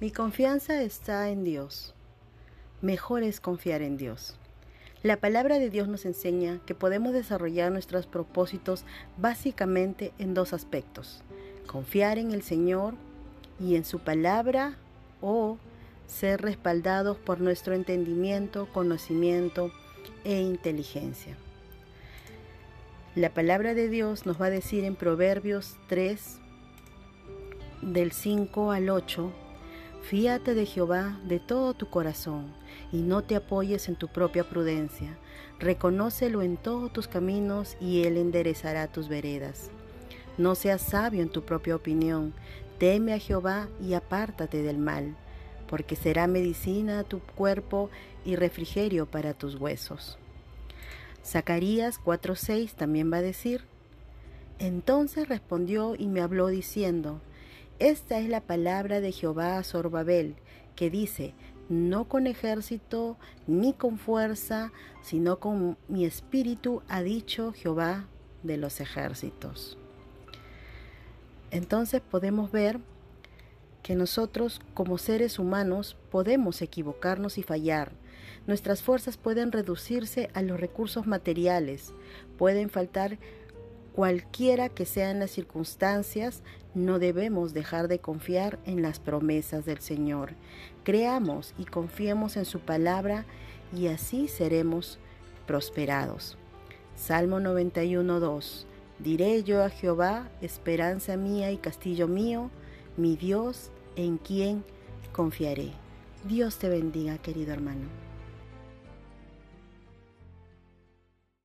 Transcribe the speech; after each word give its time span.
Mi 0.00 0.10
confianza 0.10 0.80
está 0.80 1.28
en 1.28 1.44
Dios. 1.44 1.94
Mejor 2.80 3.22
es 3.22 3.38
confiar 3.38 3.82
en 3.82 3.98
Dios. 3.98 4.34
La 5.02 5.18
palabra 5.18 5.58
de 5.58 5.68
Dios 5.68 5.88
nos 5.88 6.06
enseña 6.06 6.58
que 6.64 6.74
podemos 6.74 7.12
desarrollar 7.12 7.70
nuestros 7.70 8.06
propósitos 8.06 8.86
básicamente 9.18 10.14
en 10.18 10.32
dos 10.32 10.54
aspectos. 10.54 11.22
Confiar 11.66 12.16
en 12.16 12.32
el 12.32 12.40
Señor 12.40 12.94
y 13.60 13.76
en 13.76 13.84
su 13.84 13.98
palabra 13.98 14.78
o 15.20 15.58
ser 16.06 16.40
respaldados 16.40 17.18
por 17.18 17.42
nuestro 17.42 17.74
entendimiento, 17.74 18.72
conocimiento 18.72 19.70
e 20.24 20.40
inteligencia. 20.40 21.36
La 23.14 23.34
palabra 23.34 23.74
de 23.74 23.90
Dios 23.90 24.24
nos 24.24 24.40
va 24.40 24.46
a 24.46 24.50
decir 24.50 24.84
en 24.84 24.96
Proverbios 24.96 25.76
3, 25.88 26.38
del 27.82 28.12
5 28.12 28.72
al 28.72 28.88
8, 28.88 29.30
Fíate 30.02 30.54
de 30.54 30.66
Jehová 30.66 31.18
de 31.24 31.38
todo 31.38 31.74
tu 31.74 31.88
corazón 31.88 32.46
y 32.90 32.98
no 33.02 33.22
te 33.22 33.36
apoyes 33.36 33.88
en 33.88 33.96
tu 33.96 34.08
propia 34.08 34.48
prudencia. 34.48 35.16
Reconócelo 35.58 36.42
en 36.42 36.56
todos 36.56 36.92
tus 36.92 37.06
caminos 37.06 37.76
y 37.80 38.02
Él 38.04 38.16
enderezará 38.16 38.88
tus 38.88 39.08
veredas. 39.08 39.70
No 40.38 40.54
seas 40.54 40.82
sabio 40.82 41.22
en 41.22 41.28
tu 41.28 41.42
propia 41.42 41.76
opinión. 41.76 42.32
Teme 42.78 43.12
a 43.12 43.18
Jehová 43.18 43.68
y 43.80 43.92
apártate 43.92 44.62
del 44.62 44.78
mal, 44.78 45.14
porque 45.68 45.96
será 45.96 46.26
medicina 46.26 47.00
a 47.00 47.04
tu 47.04 47.20
cuerpo 47.20 47.90
y 48.24 48.36
refrigerio 48.36 49.06
para 49.06 49.34
tus 49.34 49.56
huesos. 49.56 50.18
Zacarías 51.22 52.00
4:6 52.02 52.72
también 52.72 53.12
va 53.12 53.18
a 53.18 53.22
decir, 53.22 53.64
Entonces 54.58 55.28
respondió 55.28 55.94
y 55.94 56.06
me 56.06 56.20
habló 56.20 56.48
diciendo, 56.48 57.20
esta 57.80 58.18
es 58.18 58.28
la 58.28 58.42
palabra 58.42 59.00
de 59.00 59.10
Jehová 59.10 59.58
a 59.58 59.64
Zorbabel, 59.64 60.36
que 60.76 60.90
dice, 60.90 61.34
no 61.70 62.08
con 62.08 62.26
ejército 62.26 63.16
ni 63.46 63.72
con 63.72 63.98
fuerza, 63.98 64.70
sino 65.02 65.40
con 65.40 65.78
mi 65.88 66.04
espíritu, 66.04 66.82
ha 66.88 67.02
dicho 67.02 67.52
Jehová 67.52 68.06
de 68.42 68.58
los 68.58 68.80
ejércitos. 68.80 69.78
Entonces 71.50 72.02
podemos 72.02 72.52
ver 72.52 72.80
que 73.82 73.94
nosotros 73.94 74.60
como 74.74 74.98
seres 74.98 75.38
humanos 75.38 75.96
podemos 76.10 76.60
equivocarnos 76.60 77.38
y 77.38 77.42
fallar. 77.42 77.92
Nuestras 78.46 78.82
fuerzas 78.82 79.16
pueden 79.16 79.52
reducirse 79.52 80.28
a 80.34 80.42
los 80.42 80.60
recursos 80.60 81.06
materiales, 81.06 81.94
pueden 82.36 82.68
faltar 82.68 83.18
Cualquiera 83.94 84.68
que 84.68 84.86
sean 84.86 85.18
las 85.18 85.30
circunstancias, 85.32 86.42
no 86.74 86.98
debemos 86.98 87.52
dejar 87.52 87.88
de 87.88 87.98
confiar 87.98 88.58
en 88.64 88.82
las 88.82 89.00
promesas 89.00 89.64
del 89.64 89.80
Señor. 89.80 90.34
Creamos 90.84 91.54
y 91.58 91.64
confiemos 91.64 92.36
en 92.36 92.44
su 92.44 92.60
palabra 92.60 93.24
y 93.76 93.88
así 93.88 94.28
seremos 94.28 94.98
prosperados. 95.46 96.38
Salmo 96.94 97.40
91.2 97.40 98.66
Diré 99.00 99.42
yo 99.44 99.64
a 99.64 99.70
Jehová, 99.70 100.28
esperanza 100.42 101.16
mía 101.16 101.50
y 101.50 101.56
castillo 101.56 102.06
mío, 102.06 102.50
mi 102.98 103.16
Dios, 103.16 103.70
en 103.96 104.18
quien 104.18 104.62
confiaré. 105.12 105.72
Dios 106.24 106.58
te 106.58 106.68
bendiga, 106.68 107.16
querido 107.16 107.54
hermano. 107.54 108.09